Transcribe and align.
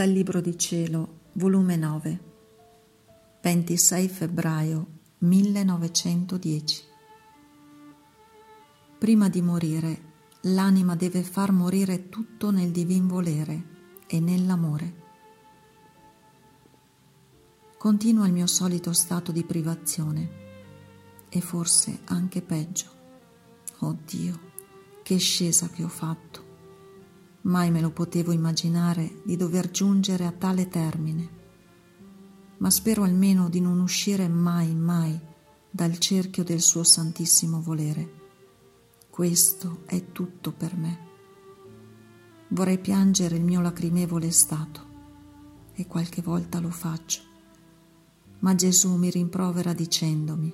Dal 0.00 0.08
Libro 0.08 0.40
di 0.40 0.56
Cielo, 0.56 1.24
volume 1.32 1.76
9, 1.76 2.20
26 3.42 4.08
febbraio 4.08 4.86
1910. 5.18 6.84
Prima 8.96 9.28
di 9.28 9.42
morire, 9.42 10.02
l'anima 10.44 10.96
deve 10.96 11.22
far 11.22 11.52
morire 11.52 12.08
tutto 12.08 12.50
nel 12.50 12.70
divin 12.70 13.08
volere 13.08 13.64
e 14.06 14.20
nell'amore. 14.20 14.94
Continua 17.76 18.26
il 18.26 18.32
mio 18.32 18.46
solito 18.46 18.94
stato 18.94 19.32
di 19.32 19.44
privazione 19.44 20.30
e 21.28 21.42
forse 21.42 22.00
anche 22.04 22.40
peggio. 22.40 22.86
Oh 23.80 23.98
Dio, 24.06 24.40
che 25.02 25.18
scesa 25.18 25.68
che 25.68 25.84
ho 25.84 25.88
fatto! 25.88 26.49
Mai 27.42 27.70
me 27.70 27.80
lo 27.80 27.90
potevo 27.90 28.32
immaginare 28.32 29.22
di 29.24 29.34
dover 29.34 29.70
giungere 29.70 30.26
a 30.26 30.32
tale 30.32 30.68
termine, 30.68 31.28
ma 32.58 32.68
spero 32.68 33.02
almeno 33.02 33.48
di 33.48 33.60
non 33.60 33.80
uscire 33.80 34.28
mai, 34.28 34.74
mai 34.74 35.18
dal 35.70 35.96
cerchio 35.98 36.44
del 36.44 36.60
suo 36.60 36.84
santissimo 36.84 37.62
volere. 37.62 38.18
Questo 39.08 39.82
è 39.86 40.12
tutto 40.12 40.52
per 40.52 40.76
me. 40.76 41.08
Vorrei 42.48 42.78
piangere 42.78 43.36
il 43.36 43.42
mio 43.42 43.62
lacrimevole 43.62 44.30
stato 44.30 44.88
e 45.72 45.86
qualche 45.86 46.20
volta 46.20 46.60
lo 46.60 46.70
faccio, 46.70 47.22
ma 48.40 48.54
Gesù 48.54 48.96
mi 48.96 49.08
rimprovera 49.08 49.72
dicendomi, 49.72 50.52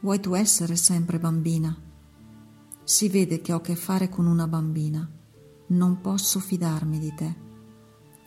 vuoi 0.00 0.18
tu 0.18 0.34
essere 0.34 0.74
sempre 0.74 1.20
bambina? 1.20 1.80
Si 2.82 3.08
vede 3.08 3.40
che 3.40 3.52
ho 3.52 3.58
a 3.58 3.60
che 3.60 3.76
fare 3.76 4.08
con 4.08 4.26
una 4.26 4.48
bambina 4.48 5.08
non 5.68 6.00
posso 6.00 6.40
fidarmi 6.40 6.98
di 6.98 7.14
te. 7.14 7.34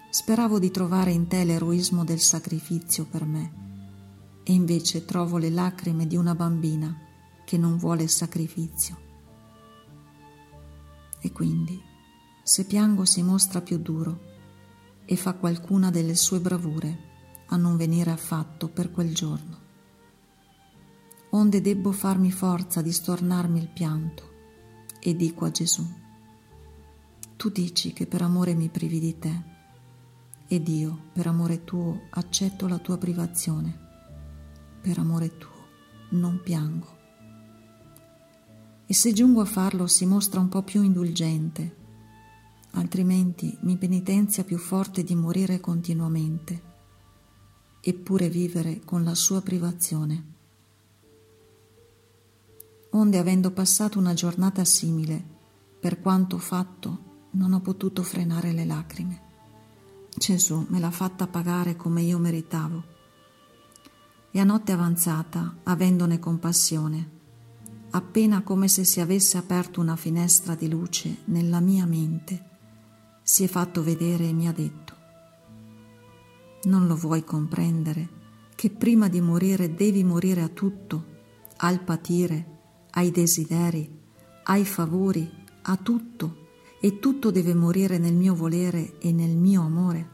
Speravo 0.10 0.58
di 0.60 0.72
trovare 0.72 1.12
in 1.12 1.28
te 1.28 1.44
l'eroismo 1.44 2.04
del 2.04 2.20
sacrificio 2.20 3.06
per 3.06 3.26
me, 3.26 3.66
e 4.44 4.54
invece 4.54 5.06
trovo 5.06 5.38
le 5.38 5.50
lacrime 5.50 6.08
di 6.08 6.16
una 6.16 6.34
bambina 6.34 6.96
che 7.46 7.58
non 7.58 7.78
vuole 7.78 8.08
sacrificio. 8.08 8.98
E 11.20 11.32
quindi, 11.32 11.80
se 12.44 12.66
piango 12.66 13.06
si 13.06 13.22
mostra 13.22 13.62
più 13.62 13.78
duro 13.78 14.20
e 15.06 15.16
fa 15.16 15.34
qualcuna 15.34 15.92
delle 15.92 16.16
sue 16.16 16.40
bravure 16.40 17.06
a 17.48 17.58
non 17.58 17.78
venire 17.78 18.12
affatto 18.12 18.70
per 18.70 18.92
quel 18.92 19.14
giorno. 19.14 19.66
Onde 21.32 21.62
debbo 21.62 21.92
farmi 21.92 22.32
forza 22.32 22.82
di 22.82 22.92
stornarmi 22.92 23.60
il 23.60 23.70
pianto 23.70 24.36
e 25.00 25.16
dico 25.16 25.46
a 25.46 25.52
Gesù, 25.52 25.86
tu 27.38 27.50
dici 27.50 27.94
che 27.94 28.08
per 28.08 28.24
amore 28.24 28.56
mi 28.56 28.68
privi 28.68 29.00
di 29.00 29.20
te 29.20 29.56
ed 30.48 30.68
io, 30.68 31.10
per 31.14 31.28
amore 31.28 31.64
tuo, 31.64 32.08
accetto 32.10 32.68
la 32.68 32.80
tua 32.80 32.98
privazione. 32.98 33.86
Per 34.82 34.98
amore 34.98 35.38
tuo 35.38 35.56
non 36.12 36.42
piango. 36.44 36.96
E 38.88 38.94
se 38.94 39.14
giungo 39.14 39.42
a 39.42 39.46
farlo 39.46 39.86
si 39.86 40.06
mostra 40.08 40.40
un 40.40 40.50
po' 40.50 40.64
più 40.64 40.82
indulgente, 40.82 41.76
altrimenti 42.72 43.56
mi 43.62 43.78
penitenzia 43.78 44.44
più 44.44 44.58
forte 44.58 45.04
di 45.04 45.14
morire 45.14 45.60
continuamente, 45.60 46.62
eppure 47.82 48.30
vivere 48.30 48.82
con 48.84 49.04
la 49.04 49.14
sua 49.14 49.42
privazione. 49.42 50.34
Onde 52.92 53.18
avendo 53.20 53.52
passato 53.52 54.00
una 54.00 54.14
giornata 54.14 54.66
simile, 54.66 55.24
per 55.80 56.00
quanto 56.00 56.38
fatto 56.40 57.08
non 57.32 57.54
ho 57.54 57.60
potuto 57.60 58.04
frenare 58.04 58.52
le 58.52 58.66
lacrime. 58.66 59.22
Gesù 60.16 60.66
me 60.70 60.80
l'ha 60.80 60.92
fatta 60.92 61.28
pagare 61.28 61.76
come 61.76 62.02
io 62.02 62.18
meritavo. 62.18 62.96
E 64.32 64.40
a 64.40 64.44
notte 64.44 64.72
avanzata, 64.72 65.58
avendone 65.64 66.20
compassione, 66.20 67.10
appena 67.92 68.42
come 68.42 68.68
se 68.68 68.84
si 68.84 69.00
avesse 69.00 69.38
aperto 69.38 69.80
una 69.80 69.96
finestra 69.96 70.56
di 70.56 70.70
luce 70.70 71.18
nella 71.26 71.60
mia 71.60 71.86
mente, 71.86 72.46
si 73.22 73.44
è 73.44 73.48
fatto 73.48 73.84
vedere 73.84 74.28
e 74.28 74.34
mi 74.34 74.48
ha 74.48 74.52
detto, 74.52 74.96
non 76.64 76.88
lo 76.88 76.96
vuoi 76.96 77.24
comprendere 77.24 78.16
che 78.56 78.70
prima 78.70 79.08
di 79.08 79.22
morire 79.22 79.76
devi 79.76 80.04
morire 80.04 80.42
a 80.42 80.48
tutto, 80.48 81.16
al 81.58 81.82
patire, 81.84 82.86
ai 82.92 83.12
desideri, 83.12 83.90
ai 84.44 84.66
favori, 84.66 85.30
a 85.62 85.76
tutto 85.78 86.46
e 86.88 87.00
tutto 87.00 87.32
deve 87.32 87.54
morire 87.54 87.98
nel 87.98 88.14
mio 88.14 88.34
volere 88.34 88.98
e 89.00 89.12
nel 89.12 89.36
mio 89.36 89.62
amore. 89.62 90.10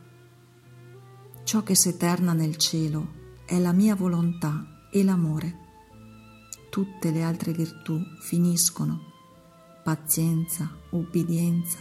Ciò 1.43 1.61
che 1.61 1.75
s'eterna 1.75 2.33
nel 2.33 2.57
cielo 2.57 3.41
è 3.45 3.59
la 3.59 3.71
mia 3.71 3.93
volontà 3.93 4.87
e 4.91 5.03
l'amore. 5.03 5.59
Tutte 6.71 7.11
le 7.11 7.21
altre 7.21 7.51
virtù 7.51 8.01
finiscono. 8.21 9.01
Pazienza, 9.83 10.67
ubbidienza, 10.89 11.77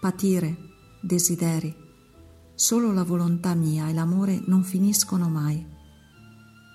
patire, 0.00 0.56
desideri. 1.02 1.76
Solo 2.54 2.92
la 2.92 3.04
volontà 3.04 3.52
mia 3.54 3.86
e 3.86 3.92
l'amore 3.92 4.42
non 4.46 4.62
finiscono 4.62 5.28
mai. 5.28 5.62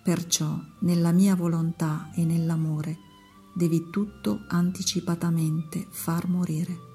Perciò 0.04 0.60
nella 0.82 1.12
mia 1.12 1.34
volontà 1.34 2.12
e 2.14 2.24
nell'amore 2.24 3.00
devi 3.56 3.90
tutto 3.90 4.42
anticipatamente 4.48 5.88
far 5.90 6.28
morire. 6.28 6.91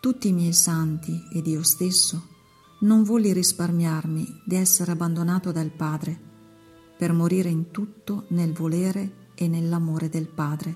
Tutti 0.00 0.28
i 0.28 0.32
miei 0.32 0.54
santi 0.54 1.28
ed 1.30 1.46
io 1.46 1.62
stesso 1.62 2.28
non 2.80 3.02
volli 3.02 3.34
risparmiarmi 3.34 4.40
di 4.46 4.54
essere 4.56 4.92
abbandonato 4.92 5.52
dal 5.52 5.68
Padre 5.68 6.18
per 6.96 7.12
morire 7.12 7.50
in 7.50 7.70
tutto 7.70 8.24
nel 8.28 8.54
volere 8.54 9.28
e 9.34 9.46
nell'amore 9.46 10.08
del 10.08 10.26
Padre. 10.26 10.74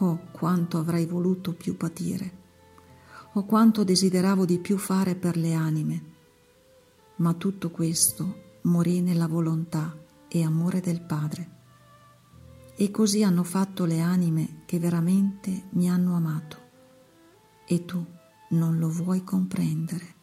Oh, 0.00 0.26
quanto 0.30 0.76
avrei 0.76 1.06
voluto 1.06 1.54
più 1.54 1.74
patire, 1.78 2.32
oh, 3.32 3.46
quanto 3.46 3.82
desideravo 3.82 4.44
di 4.44 4.58
più 4.58 4.76
fare 4.76 5.14
per 5.14 5.38
le 5.38 5.54
anime. 5.54 6.04
Ma 7.16 7.32
tutto 7.32 7.70
questo 7.70 8.58
morì 8.64 9.00
nella 9.00 9.26
volontà 9.26 9.96
e 10.28 10.42
amore 10.42 10.80
del 10.80 11.00
Padre. 11.00 11.50
E 12.76 12.90
così 12.90 13.22
hanno 13.22 13.42
fatto 13.42 13.86
le 13.86 14.00
anime 14.00 14.64
che 14.66 14.78
veramente 14.78 15.68
mi 15.70 15.88
hanno 15.88 16.14
amato 16.14 16.61
e 17.72 17.86
tu 17.86 18.04
non 18.50 18.76
lo 18.76 18.90
vuoi 18.90 19.24
comprendere. 19.24 20.21